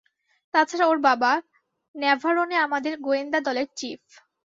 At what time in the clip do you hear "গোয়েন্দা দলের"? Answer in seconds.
2.99-3.67